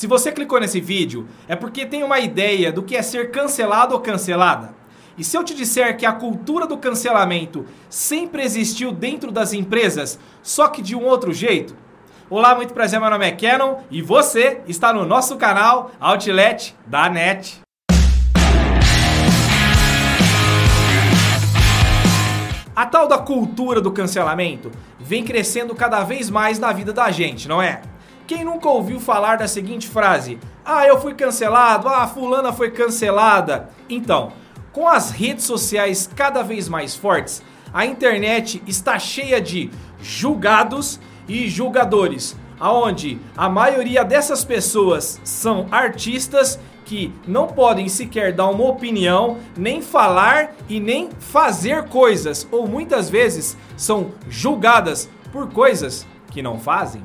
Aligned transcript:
Se 0.00 0.06
você 0.06 0.32
clicou 0.32 0.58
nesse 0.58 0.80
vídeo, 0.80 1.28
é 1.46 1.54
porque 1.54 1.84
tem 1.84 2.02
uma 2.02 2.18
ideia 2.18 2.72
do 2.72 2.82
que 2.82 2.96
é 2.96 3.02
ser 3.02 3.30
cancelado 3.30 3.94
ou 3.94 4.00
cancelada. 4.00 4.74
E 5.18 5.22
se 5.22 5.36
eu 5.36 5.44
te 5.44 5.54
disser 5.54 5.94
que 5.98 6.06
a 6.06 6.12
cultura 6.12 6.66
do 6.66 6.78
cancelamento 6.78 7.66
sempre 7.90 8.42
existiu 8.42 8.92
dentro 8.92 9.30
das 9.30 9.52
empresas, 9.52 10.18
só 10.42 10.68
que 10.68 10.80
de 10.80 10.96
um 10.96 11.04
outro 11.04 11.34
jeito? 11.34 11.76
Olá, 12.30 12.54
muito 12.54 12.72
prazer, 12.72 12.98
meu 12.98 13.10
nome 13.10 13.26
é 13.26 13.32
Canon 13.32 13.80
e 13.90 14.00
você 14.00 14.62
está 14.66 14.90
no 14.90 15.04
nosso 15.04 15.36
canal 15.36 15.90
Outlet 16.00 16.74
da 16.86 17.10
NET. 17.10 17.60
A 22.74 22.86
tal 22.86 23.06
da 23.06 23.18
cultura 23.18 23.82
do 23.82 23.92
cancelamento 23.92 24.70
vem 24.98 25.22
crescendo 25.22 25.74
cada 25.74 26.02
vez 26.04 26.30
mais 26.30 26.58
na 26.58 26.72
vida 26.72 26.90
da 26.90 27.10
gente, 27.10 27.46
não 27.46 27.60
é? 27.60 27.82
Quem 28.30 28.44
nunca 28.44 28.68
ouviu 28.68 29.00
falar 29.00 29.38
da 29.38 29.48
seguinte 29.48 29.88
frase: 29.88 30.38
Ah, 30.64 30.86
eu 30.86 31.00
fui 31.00 31.14
cancelado, 31.14 31.88
ah, 31.88 32.06
fulana 32.06 32.52
foi 32.52 32.70
cancelada? 32.70 33.70
Então, 33.88 34.30
com 34.70 34.86
as 34.86 35.10
redes 35.10 35.44
sociais 35.44 36.08
cada 36.14 36.40
vez 36.40 36.68
mais 36.68 36.94
fortes, 36.94 37.42
a 37.74 37.84
internet 37.84 38.62
está 38.68 39.00
cheia 39.00 39.40
de 39.40 39.68
julgados 40.00 41.00
e 41.26 41.48
julgadores, 41.48 42.36
aonde 42.60 43.18
a 43.36 43.48
maioria 43.48 44.04
dessas 44.04 44.44
pessoas 44.44 45.20
são 45.24 45.66
artistas 45.68 46.56
que 46.84 47.12
não 47.26 47.48
podem 47.48 47.88
sequer 47.88 48.32
dar 48.32 48.48
uma 48.48 48.62
opinião, 48.62 49.38
nem 49.56 49.82
falar 49.82 50.52
e 50.68 50.78
nem 50.78 51.10
fazer 51.18 51.88
coisas, 51.88 52.46
ou 52.52 52.68
muitas 52.68 53.10
vezes 53.10 53.56
são 53.76 54.12
julgadas 54.28 55.10
por 55.32 55.48
coisas 55.48 56.06
que 56.30 56.40
não 56.40 56.60
fazem 56.60 57.02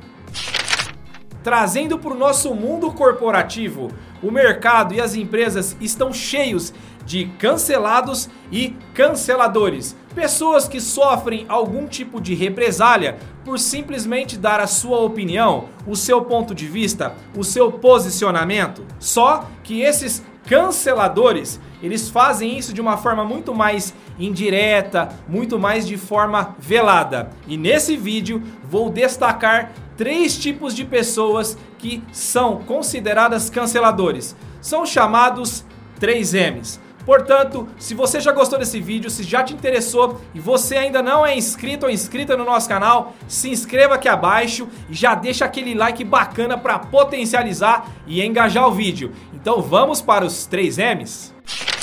trazendo 1.46 1.96
para 1.96 2.10
o 2.10 2.18
nosso 2.18 2.52
mundo 2.52 2.90
corporativo. 2.90 3.88
O 4.20 4.32
mercado 4.32 4.92
e 4.92 5.00
as 5.00 5.14
empresas 5.14 5.76
estão 5.80 6.12
cheios 6.12 6.74
de 7.04 7.26
cancelados 7.38 8.28
e 8.50 8.74
canceladores. 8.92 9.96
Pessoas 10.12 10.66
que 10.66 10.80
sofrem 10.80 11.46
algum 11.48 11.86
tipo 11.86 12.20
de 12.20 12.34
represália 12.34 13.16
por 13.44 13.60
simplesmente 13.60 14.36
dar 14.36 14.58
a 14.58 14.66
sua 14.66 14.98
opinião, 14.98 15.68
o 15.86 15.94
seu 15.94 16.22
ponto 16.22 16.52
de 16.52 16.66
vista, 16.66 17.14
o 17.36 17.44
seu 17.44 17.70
posicionamento. 17.70 18.84
Só 18.98 19.48
que 19.62 19.82
esses 19.82 20.24
canceladores, 20.46 21.60
eles 21.80 22.08
fazem 22.08 22.58
isso 22.58 22.72
de 22.72 22.80
uma 22.80 22.96
forma 22.96 23.24
muito 23.24 23.54
mais 23.54 23.94
indireta, 24.18 25.10
muito 25.28 25.60
mais 25.60 25.86
de 25.86 25.96
forma 25.96 26.56
velada. 26.58 27.30
E 27.46 27.56
nesse 27.56 27.96
vídeo 27.96 28.42
vou 28.68 28.90
destacar 28.90 29.70
três 29.96 30.36
tipos 30.36 30.74
de 30.74 30.84
pessoas 30.84 31.56
que 31.78 32.02
são 32.12 32.58
consideradas 32.58 33.50
canceladores. 33.50 34.36
São 34.60 34.84
chamados 34.84 35.64
3Ms. 36.00 36.80
Portanto, 37.06 37.68
se 37.78 37.94
você 37.94 38.20
já 38.20 38.32
gostou 38.32 38.58
desse 38.58 38.80
vídeo, 38.80 39.08
se 39.08 39.22
já 39.22 39.44
te 39.44 39.54
interessou 39.54 40.20
e 40.34 40.40
você 40.40 40.76
ainda 40.76 41.00
não 41.00 41.24
é 41.24 41.36
inscrito 41.36 41.86
ou 41.86 41.92
inscrita 41.92 42.36
no 42.36 42.44
nosso 42.44 42.68
canal, 42.68 43.14
se 43.28 43.48
inscreva 43.48 43.94
aqui 43.94 44.08
abaixo 44.08 44.68
e 44.90 44.94
já 44.94 45.14
deixa 45.14 45.44
aquele 45.44 45.72
like 45.72 46.02
bacana 46.02 46.58
para 46.58 46.80
potencializar 46.80 47.88
e 48.08 48.20
engajar 48.20 48.66
o 48.66 48.72
vídeo. 48.72 49.12
Então 49.32 49.62
vamos 49.62 50.02
para 50.02 50.24
os 50.24 50.48
3Ms? 50.48 51.75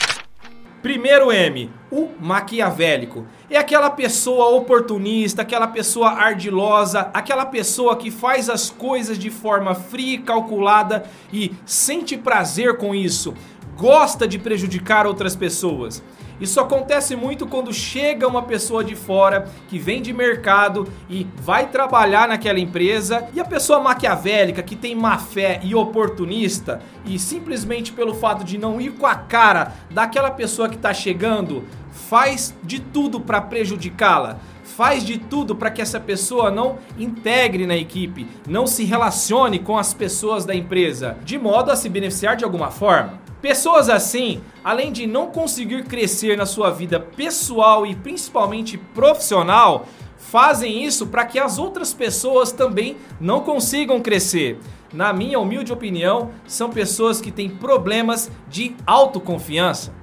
Primeiro 0.84 1.32
M, 1.32 1.72
o 1.90 2.10
maquiavélico. 2.20 3.26
É 3.50 3.58
aquela 3.58 3.90
pessoa 3.90 4.50
oportunista, 4.50 5.42
aquela 5.42 5.66
pessoa 5.66 6.10
ardilosa, 6.10 7.10
aquela 7.14 7.46
pessoa 7.46 7.96
que 7.96 8.12
faz 8.12 8.50
as 8.50 8.70
coisas 8.70 9.18
de 9.18 9.30
forma 9.30 9.74
fria 9.74 10.16
e 10.16 10.18
calculada 10.18 11.06
e 11.32 11.54
sente 11.66 12.18
prazer 12.18 12.76
com 12.76 12.94
isso, 12.94 13.34
gosta 13.78 14.28
de 14.28 14.38
prejudicar 14.38 15.06
outras 15.06 15.36
pessoas. 15.36 16.04
Isso 16.42 16.60
acontece 16.60 17.16
muito 17.16 17.48
quando 17.48 17.72
chega 17.72 18.28
uma 18.28 18.42
pessoa 18.42 18.84
de 18.84 18.96
fora 18.96 19.48
que 19.70 19.78
vem 19.78 20.02
de 20.02 20.12
mercado 20.12 20.88
e 21.10 21.28
vai 21.38 21.68
trabalhar 21.70 22.28
naquela 22.28 22.60
empresa 22.60 23.28
e 23.34 23.40
a 23.40 23.46
pessoa 23.46 23.80
maquiavélica 23.80 24.64
que 24.64 24.76
tem 24.76 24.96
má 24.96 25.18
fé 25.18 25.60
e 25.64 25.76
oportunista 25.76 26.82
e 27.06 27.20
simplesmente 27.20 27.94
pelo 27.94 28.14
fato 28.16 28.44
de 28.44 28.58
não 28.58 28.82
ir 28.82 28.92
com 28.94 29.06
a 29.06 29.16
cara 29.16 29.74
daquela 29.92 30.32
pessoa 30.32 30.68
que 30.68 30.76
está 30.76 30.94
chegando 30.94 31.64
faz 31.92 32.54
de 32.64 32.80
tudo 32.80 33.22
para 33.22 33.40
prejudicá-la 33.40 34.40
faz 34.64 35.06
de 35.06 35.18
tudo 35.18 35.56
para 35.56 35.70
que 35.70 35.82
essa 35.82 36.00
pessoa 36.00 36.50
não 36.50 36.78
integre 36.98 37.68
na 37.68 37.76
equipe, 37.76 38.28
não 38.48 38.66
se 38.66 38.84
relacione 38.84 39.60
com 39.60 39.78
as 39.78 39.94
pessoas 39.94 40.46
da 40.46 40.56
empresa, 40.56 41.18
de 41.24 41.38
modo 41.38 41.70
a 41.70 41.76
se 41.76 41.88
beneficiar 41.90 42.36
de 42.36 42.44
alguma 42.44 42.72
forma. 42.72 43.22
Pessoas 43.44 43.90
assim, 43.90 44.42
além 44.64 44.90
de 44.90 45.06
não 45.06 45.28
conseguir 45.28 45.84
crescer 45.84 46.38
na 46.38 46.46
sua 46.46 46.70
vida 46.70 46.98
pessoal 46.98 47.86
e 47.86 47.94
principalmente 47.94 48.78
profissional, 48.78 49.86
fazem 50.18 50.82
isso 50.82 51.08
para 51.08 51.26
que 51.26 51.38
as 51.38 51.60
outras 51.60 51.94
pessoas 51.94 52.54
também 52.54 52.96
não 53.20 53.42
consigam 53.42 54.00
crescer. 54.00 54.58
Na 54.94 55.12
minha 55.12 55.38
humilde 55.40 55.74
opinião, 55.74 56.32
são 56.48 56.70
pessoas 56.70 57.20
que 57.20 57.34
têm 57.34 57.50
problemas 57.50 58.32
de 58.48 58.78
autoconfiança. 58.88 59.94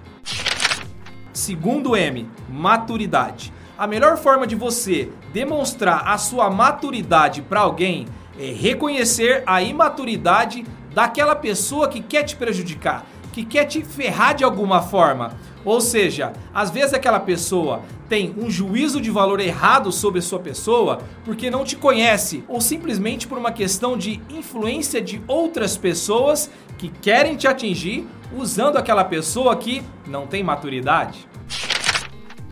Segundo 1.32 1.96
M, 1.96 2.28
maturidade. 2.46 3.54
A 3.78 3.86
melhor 3.86 4.18
forma 4.18 4.46
de 4.46 4.54
você 4.54 5.10
demonstrar 5.32 6.06
a 6.06 6.18
sua 6.18 6.50
maturidade 6.50 7.40
para 7.40 7.60
alguém 7.60 8.06
é 8.38 8.52
reconhecer 8.52 9.42
a 9.46 9.62
imaturidade 9.62 10.62
daquela 10.94 11.34
pessoa 11.34 11.88
que 11.88 12.02
quer 12.02 12.24
te 12.24 12.36
prejudicar 12.36 13.06
que 13.32 13.44
quer 13.44 13.64
te 13.64 13.82
ferrar 13.84 14.34
de 14.34 14.44
alguma 14.44 14.82
forma. 14.82 15.36
Ou 15.64 15.80
seja, 15.80 16.32
às 16.54 16.70
vezes 16.70 16.94
aquela 16.94 17.20
pessoa 17.20 17.82
tem 18.08 18.34
um 18.36 18.50
juízo 18.50 19.00
de 19.00 19.10
valor 19.10 19.40
errado 19.40 19.92
sobre 19.92 20.18
a 20.18 20.22
sua 20.22 20.40
pessoa 20.40 21.00
porque 21.24 21.50
não 21.50 21.64
te 21.64 21.76
conhece 21.76 22.42
ou 22.48 22.60
simplesmente 22.60 23.26
por 23.28 23.38
uma 23.38 23.52
questão 23.52 23.96
de 23.96 24.20
influência 24.28 25.00
de 25.00 25.22
outras 25.28 25.76
pessoas 25.76 26.50
que 26.76 26.88
querem 26.88 27.36
te 27.36 27.46
atingir 27.46 28.06
usando 28.36 28.76
aquela 28.76 29.04
pessoa 29.04 29.54
que 29.56 29.82
não 30.06 30.26
tem 30.26 30.42
maturidade. 30.42 31.28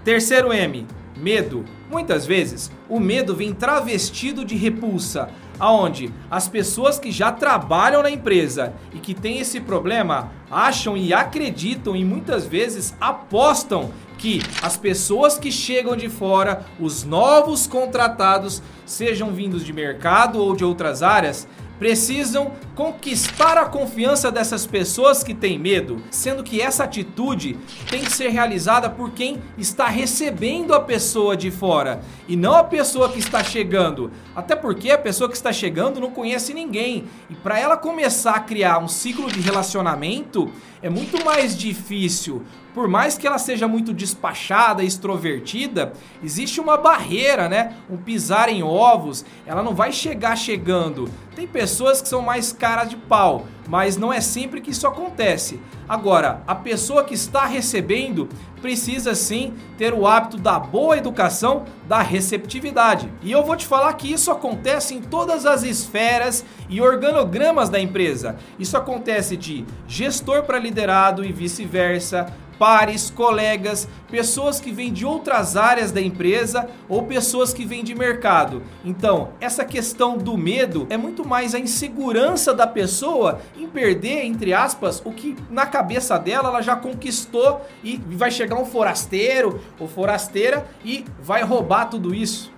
Terceiro 0.04 0.52
M, 0.52 0.86
medo. 1.16 1.64
Muitas 1.90 2.26
vezes, 2.26 2.70
o 2.88 3.00
medo 3.00 3.34
vem 3.34 3.52
travestido 3.52 4.44
de 4.44 4.54
repulsa, 4.54 5.30
aonde 5.58 6.12
as 6.30 6.48
pessoas 6.48 6.98
que 6.98 7.10
já 7.10 7.32
trabalham 7.32 8.02
na 8.02 8.10
empresa 8.10 8.74
e 8.92 8.98
que 8.98 9.14
têm 9.14 9.38
esse 9.38 9.60
problema 9.60 10.30
acham 10.50 10.96
e 10.96 11.12
acreditam 11.12 11.94
e 11.96 12.04
muitas 12.04 12.46
vezes 12.46 12.94
apostam 13.00 13.90
que 14.18 14.42
as 14.60 14.76
pessoas 14.76 15.38
que 15.38 15.52
chegam 15.52 15.96
de 15.96 16.08
fora, 16.08 16.64
os 16.80 17.04
novos 17.04 17.66
contratados, 17.66 18.60
sejam 18.84 19.30
vindos 19.30 19.64
de 19.64 19.72
mercado 19.72 20.40
ou 20.40 20.56
de 20.56 20.64
outras 20.64 21.02
áreas, 21.02 21.46
precisam 21.78 22.52
conquistar 22.74 23.56
a 23.56 23.64
confiança 23.64 24.30
dessas 24.30 24.66
pessoas 24.66 25.22
que 25.22 25.34
têm 25.34 25.58
medo, 25.58 26.02
sendo 26.10 26.42
que 26.42 26.60
essa 26.60 26.84
atitude 26.84 27.56
tem 27.90 28.00
que 28.00 28.12
ser 28.12 28.28
realizada 28.28 28.90
por 28.90 29.10
quem 29.10 29.42
está 29.56 29.86
recebendo 29.86 30.74
a 30.74 30.80
pessoa 30.80 31.36
de 31.36 31.50
fora 31.50 32.00
e 32.26 32.36
não 32.36 32.54
a 32.54 32.64
pessoa 32.64 33.08
que 33.08 33.18
está 33.18 33.42
chegando. 33.42 34.10
Até 34.34 34.54
porque 34.54 34.90
a 34.90 34.98
pessoa 34.98 35.28
que 35.28 35.36
está 35.36 35.52
chegando 35.52 36.00
não 36.00 36.10
conhece 36.10 36.52
ninguém 36.52 37.04
e 37.30 37.34
para 37.34 37.58
ela 37.58 37.76
começar 37.76 38.32
a 38.32 38.40
criar 38.40 38.78
um 38.78 38.88
ciclo 38.88 39.30
de 39.30 39.40
relacionamento 39.40 40.50
é 40.82 40.88
muito 40.88 41.24
mais 41.24 41.56
difícil. 41.56 42.44
Por 42.78 42.86
mais 42.86 43.18
que 43.18 43.26
ela 43.26 43.38
seja 43.38 43.66
muito 43.66 43.92
despachada, 43.92 44.84
extrovertida, 44.84 45.94
existe 46.22 46.60
uma 46.60 46.76
barreira, 46.76 47.48
né? 47.48 47.74
Um 47.90 47.96
pisar 47.96 48.48
em 48.48 48.62
ovos. 48.62 49.24
Ela 49.44 49.64
não 49.64 49.74
vai 49.74 49.90
chegar 49.90 50.36
chegando. 50.36 51.10
Tem 51.34 51.44
pessoas 51.44 52.00
que 52.00 52.08
são 52.08 52.22
mais 52.22 52.52
caras 52.52 52.88
de 52.88 52.96
pau, 52.96 53.46
mas 53.68 53.96
não 53.96 54.12
é 54.12 54.20
sempre 54.20 54.60
que 54.60 54.70
isso 54.70 54.86
acontece. 54.86 55.60
Agora, 55.88 56.42
a 56.46 56.54
pessoa 56.54 57.02
que 57.02 57.14
está 57.14 57.46
recebendo 57.46 58.28
precisa 58.62 59.14
sim 59.14 59.54
ter 59.76 59.92
o 59.92 60.06
hábito 60.06 60.36
da 60.36 60.58
boa 60.58 60.96
educação, 60.96 61.64
da 61.88 62.00
receptividade. 62.00 63.10
E 63.22 63.32
eu 63.32 63.44
vou 63.44 63.56
te 63.56 63.66
falar 63.66 63.92
que 63.94 64.12
isso 64.12 64.30
acontece 64.30 64.94
em 64.94 65.00
todas 65.00 65.46
as 65.46 65.62
esferas 65.62 66.44
e 66.68 66.80
organogramas 66.80 67.68
da 67.68 67.80
empresa. 67.80 68.36
Isso 68.58 68.76
acontece 68.76 69.36
de 69.36 69.64
gestor 69.86 70.44
para 70.44 70.58
liderado 70.58 71.24
e 71.24 71.32
vice-versa, 71.32 72.32
pares, 72.58 73.10
colegas, 73.10 73.88
pessoas 74.10 74.60
que 74.60 74.72
vêm 74.72 74.92
de 74.92 75.06
outras 75.06 75.56
áreas 75.56 75.92
da 75.92 76.00
empresa 76.00 76.68
ou 76.88 77.04
pessoas 77.04 77.54
que 77.54 77.64
vêm 77.64 77.84
de 77.84 77.94
mercado. 77.94 78.62
Então, 78.84 79.30
essa 79.40 79.64
questão 79.64 80.18
do 80.18 80.36
medo 80.36 80.86
é 80.90 80.96
muito 80.96 81.26
mais 81.26 81.54
a 81.54 81.58
insegurança 81.58 82.52
da 82.52 82.66
pessoa 82.66 83.40
em 83.56 83.68
perder, 83.68 84.24
entre 84.24 84.52
aspas, 84.52 85.00
o 85.04 85.12
que 85.12 85.36
na 85.50 85.66
cabeça 85.66 86.18
dela 86.18 86.48
ela 86.48 86.62
já 86.62 86.74
conquistou 86.74 87.60
e 87.82 87.96
vai 87.96 88.30
chegar 88.30 88.56
um 88.56 88.64
forasteiro 88.64 89.60
ou 89.78 89.86
forasteira 89.86 90.66
e 90.84 91.04
vai 91.20 91.42
roubar 91.42 91.86
tudo 91.86 92.14
isso. 92.14 92.52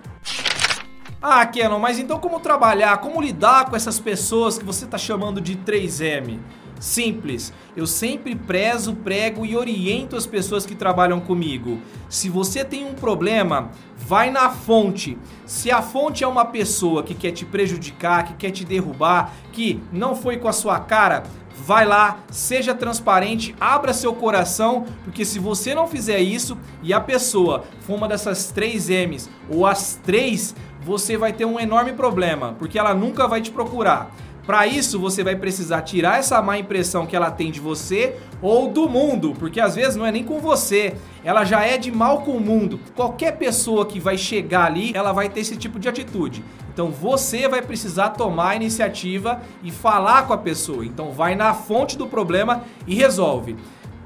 Ah, 1.21 1.45
Kenon, 1.45 1.77
mas 1.77 1.99
então 1.99 2.19
como 2.19 2.39
trabalhar, 2.39 2.97
como 2.97 3.21
lidar 3.21 3.69
com 3.69 3.75
essas 3.75 3.99
pessoas 3.99 4.57
que 4.57 4.65
você 4.65 4.85
está 4.85 4.97
chamando 4.97 5.39
de 5.39 5.55
3M? 5.55 6.39
Simples. 6.81 7.53
Eu 7.77 7.85
sempre 7.85 8.35
prezo, 8.35 8.95
prego 8.95 9.45
e 9.45 9.55
oriento 9.55 10.15
as 10.15 10.25
pessoas 10.25 10.65
que 10.65 10.73
trabalham 10.73 11.19
comigo. 11.19 11.79
Se 12.09 12.27
você 12.27 12.65
tem 12.65 12.83
um 12.83 12.95
problema, 12.95 13.69
vai 13.95 14.31
na 14.31 14.49
fonte. 14.49 15.15
Se 15.45 15.69
a 15.69 15.83
fonte 15.83 16.23
é 16.23 16.27
uma 16.27 16.43
pessoa 16.43 17.03
que 17.03 17.13
quer 17.13 17.31
te 17.31 17.45
prejudicar, 17.45 18.25
que 18.25 18.33
quer 18.33 18.49
te 18.49 18.65
derrubar, 18.65 19.31
que 19.53 19.79
não 19.93 20.15
foi 20.15 20.37
com 20.37 20.47
a 20.47 20.53
sua 20.53 20.79
cara, 20.79 21.21
vai 21.55 21.85
lá, 21.85 22.17
seja 22.31 22.73
transparente, 22.73 23.55
abra 23.59 23.93
seu 23.93 24.15
coração, 24.15 24.85
porque 25.03 25.23
se 25.23 25.37
você 25.37 25.75
não 25.75 25.87
fizer 25.87 26.19
isso 26.19 26.57
e 26.81 26.91
a 26.91 26.99
pessoa 26.99 27.63
for 27.81 27.93
uma 27.93 28.07
dessas 28.07 28.51
três 28.51 28.89
M's 28.89 29.29
ou 29.47 29.67
as 29.67 29.99
três, 30.03 30.55
você 30.83 31.15
vai 31.15 31.31
ter 31.31 31.45
um 31.45 31.59
enorme 31.59 31.93
problema, 31.93 32.55
porque 32.57 32.79
ela 32.79 32.95
nunca 32.95 33.27
vai 33.27 33.39
te 33.39 33.51
procurar. 33.51 34.11
Para 34.45 34.65
isso, 34.65 34.99
você 34.99 35.23
vai 35.23 35.35
precisar 35.35 35.81
tirar 35.81 36.17
essa 36.19 36.41
má 36.41 36.57
impressão 36.57 37.05
que 37.05 37.15
ela 37.15 37.29
tem 37.29 37.51
de 37.51 37.59
você 37.59 38.15
ou 38.41 38.69
do 38.69 38.89
mundo, 38.89 39.33
porque 39.37 39.59
às 39.59 39.75
vezes 39.75 39.95
não 39.95 40.05
é 40.05 40.11
nem 40.11 40.23
com 40.23 40.39
você, 40.39 40.95
ela 41.23 41.45
já 41.45 41.63
é 41.63 41.77
de 41.77 41.91
mal 41.91 42.21
com 42.21 42.31
o 42.31 42.41
mundo. 42.41 42.79
Qualquer 42.95 43.37
pessoa 43.37 43.85
que 43.85 43.99
vai 43.99 44.17
chegar 44.17 44.65
ali, 44.65 44.91
ela 44.95 45.11
vai 45.11 45.29
ter 45.29 45.41
esse 45.41 45.55
tipo 45.55 45.79
de 45.79 45.87
atitude. 45.87 46.43
Então 46.73 46.89
você 46.89 47.47
vai 47.47 47.61
precisar 47.61 48.09
tomar 48.11 48.49
a 48.49 48.55
iniciativa 48.55 49.41
e 49.63 49.69
falar 49.69 50.25
com 50.25 50.33
a 50.33 50.37
pessoa. 50.37 50.85
Então 50.85 51.11
vai 51.11 51.35
na 51.35 51.53
fonte 51.53 51.97
do 51.97 52.07
problema 52.07 52.63
e 52.87 52.95
resolve. 52.95 53.55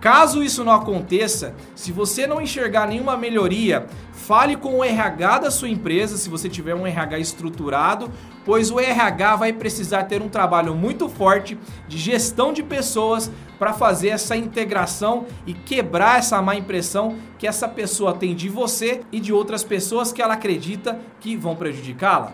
Caso 0.05 0.43
isso 0.43 0.63
não 0.63 0.71
aconteça, 0.71 1.55
se 1.73 1.91
você 1.91 2.27
não 2.27 2.39
enxergar 2.39 2.87
nenhuma 2.87 3.17
melhoria, 3.17 3.87
fale 4.13 4.55
com 4.55 4.75
o 4.75 4.83
RH 4.83 5.39
da 5.39 5.49
sua 5.49 5.67
empresa, 5.67 6.15
se 6.15 6.29
você 6.29 6.47
tiver 6.47 6.75
um 6.75 6.85
RH 6.85 7.17
estruturado, 7.17 8.11
pois 8.45 8.69
o 8.69 8.79
RH 8.79 9.35
vai 9.37 9.51
precisar 9.51 10.03
ter 10.03 10.21
um 10.21 10.29
trabalho 10.29 10.75
muito 10.75 11.09
forte 11.09 11.57
de 11.87 11.97
gestão 11.97 12.53
de 12.53 12.61
pessoas 12.61 13.31
para 13.57 13.73
fazer 13.73 14.09
essa 14.09 14.37
integração 14.37 15.25
e 15.47 15.55
quebrar 15.55 16.19
essa 16.19 16.39
má 16.39 16.55
impressão 16.55 17.17
que 17.39 17.47
essa 17.47 17.67
pessoa 17.67 18.13
tem 18.13 18.35
de 18.35 18.47
você 18.47 19.01
e 19.11 19.19
de 19.19 19.33
outras 19.33 19.63
pessoas 19.63 20.13
que 20.13 20.21
ela 20.21 20.35
acredita 20.35 20.99
que 21.19 21.35
vão 21.35 21.55
prejudicá-la. 21.55 22.31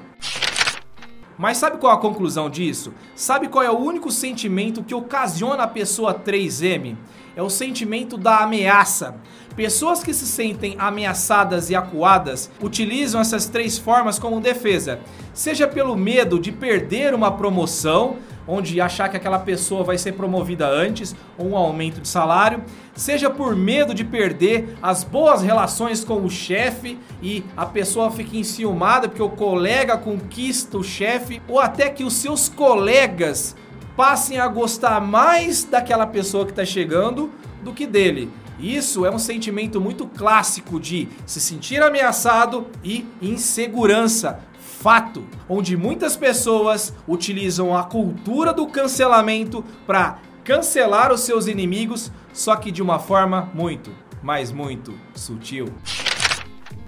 Mas 1.41 1.57
sabe 1.57 1.79
qual 1.79 1.91
é 1.91 1.95
a 1.95 1.99
conclusão 1.99 2.51
disso? 2.51 2.93
Sabe 3.15 3.47
qual 3.47 3.65
é 3.65 3.71
o 3.71 3.75
único 3.79 4.11
sentimento 4.11 4.83
que 4.83 4.93
ocasiona 4.93 5.63
a 5.63 5.67
pessoa 5.67 6.13
3M? 6.13 6.95
é 7.35 7.41
o 7.41 7.49
sentimento 7.49 8.17
da 8.17 8.39
ameaça. 8.39 9.15
Pessoas 9.55 10.03
que 10.03 10.13
se 10.13 10.25
sentem 10.25 10.75
ameaçadas 10.77 11.69
e 11.69 11.75
acuadas 11.75 12.49
utilizam 12.61 13.19
essas 13.19 13.47
três 13.47 13.77
formas 13.77 14.17
como 14.17 14.39
defesa, 14.39 14.99
seja 15.33 15.67
pelo 15.67 15.95
medo 15.95 16.39
de 16.39 16.51
perder 16.51 17.13
uma 17.13 17.31
promoção, 17.31 18.17
onde 18.51 18.81
achar 18.81 19.07
que 19.07 19.15
aquela 19.15 19.39
pessoa 19.39 19.83
vai 19.83 19.97
ser 19.97 20.11
promovida 20.11 20.67
antes, 20.67 21.15
ou 21.37 21.51
um 21.51 21.55
aumento 21.55 22.01
de 22.01 22.07
salário, 22.07 22.61
seja 22.93 23.29
por 23.29 23.55
medo 23.55 23.93
de 23.93 24.03
perder 24.03 24.75
as 24.81 25.03
boas 25.05 25.41
relações 25.41 26.03
com 26.03 26.25
o 26.25 26.29
chefe 26.29 26.99
e 27.21 27.45
a 27.55 27.65
pessoa 27.65 28.11
fica 28.11 28.35
enciumada 28.35 29.07
porque 29.07 29.23
o 29.23 29.29
colega 29.29 29.97
conquista 29.97 30.77
o 30.77 30.83
chefe, 30.83 31.41
ou 31.47 31.59
até 31.59 31.89
que 31.89 32.03
os 32.03 32.13
seus 32.13 32.49
colegas 32.49 33.55
passem 33.95 34.37
a 34.37 34.47
gostar 34.47 34.99
mais 34.99 35.63
daquela 35.63 36.05
pessoa 36.05 36.45
que 36.45 36.51
está 36.51 36.65
chegando 36.65 37.31
do 37.63 37.73
que 37.73 37.87
dele. 37.87 38.29
Isso 38.59 39.05
é 39.05 39.11
um 39.11 39.17
sentimento 39.17 39.81
muito 39.81 40.05
clássico 40.05 40.79
de 40.79 41.07
se 41.25 41.39
sentir 41.39 41.81
ameaçado 41.81 42.67
e 42.83 43.05
insegurança. 43.21 44.39
Fato, 44.81 45.23
onde 45.47 45.77
muitas 45.77 46.17
pessoas 46.17 46.91
utilizam 47.07 47.77
a 47.77 47.83
cultura 47.83 48.51
do 48.51 48.65
cancelamento 48.65 49.63
para 49.85 50.17
cancelar 50.43 51.13
os 51.13 51.21
seus 51.21 51.45
inimigos, 51.45 52.11
só 52.33 52.55
que 52.55 52.71
de 52.71 52.81
uma 52.81 52.97
forma 52.97 53.47
muito, 53.53 53.91
mas 54.23 54.51
muito 54.51 54.91
sutil. 55.13 55.67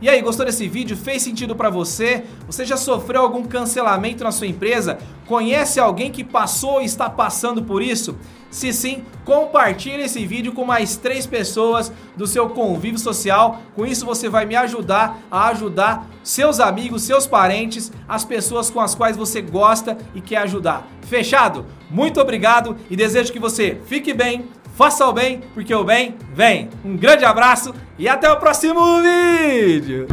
E 0.03 0.09
aí, 0.09 0.21
gostou 0.21 0.45
desse 0.45 0.68
vídeo? 0.68 0.97
Fez 0.97 1.21
sentido 1.21 1.56
para 1.56 1.69
você? 1.69 2.25
Você 2.45 2.65
já 2.65 2.75
sofreu 2.75 3.21
algum 3.21 3.44
cancelamento 3.45 4.24
na 4.24 4.33
sua 4.33 4.47
empresa? 4.47 4.97
Conhece 5.25 5.80
alguém 5.80 6.12
que 6.12 6.25
passou 6.25 6.74
ou 6.74 6.81
está 6.81 7.09
passando 7.09 7.63
por 7.63 7.81
isso? 7.81 8.18
Se 8.51 8.74
sim, 8.74 9.03
compartilhe 9.24 10.03
esse 10.03 10.25
vídeo 10.25 10.51
com 10.51 10.65
mais 10.65 10.97
três 10.97 11.25
pessoas 11.25 11.91
do 12.18 12.27
seu 12.27 12.50
convívio 12.50 13.00
social. 13.00 13.62
Com 13.75 13.85
isso 13.85 14.06
você 14.06 14.27
vai 14.27 14.45
me 14.45 14.56
ajudar 14.57 15.19
a 15.31 15.47
ajudar 15.47 16.06
seus 16.21 16.59
amigos, 16.59 17.03
seus 17.03 17.25
parentes, 17.25 17.91
as 18.07 18.25
pessoas 18.25 18.69
com 18.69 18.81
as 18.81 18.94
quais 18.94 19.15
você 19.15 19.41
gosta 19.41 19.97
e 20.13 20.19
quer 20.19 20.38
ajudar. 20.39 20.86
Fechado? 21.03 21.65
Muito 21.89 22.19
obrigado 22.19 22.75
e 22.89 22.95
desejo 22.95 23.31
que 23.31 23.39
você 23.39 23.79
fique 23.86 24.13
bem, 24.13 24.50
faça 24.75 25.05
o 25.07 25.13
bem, 25.13 25.41
porque 25.53 25.73
o 25.73 25.83
bem 25.83 26.15
vem. 26.33 26.69
Um 26.83 26.97
grande 26.97 27.25
abraço 27.25 27.73
e 27.97 28.07
até 28.07 28.31
o 28.31 28.37
próximo 28.37 29.01
vídeo! 29.01 30.07